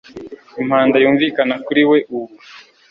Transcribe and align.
impanda 0.61 0.95
yumvikana 1.03 1.55
kuri 1.65 1.81
wewe 1.89 1.99
ubu 2.15 2.33